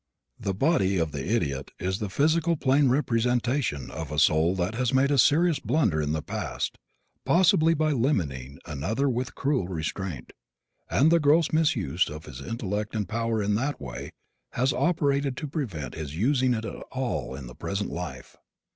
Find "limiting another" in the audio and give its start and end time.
7.91-9.07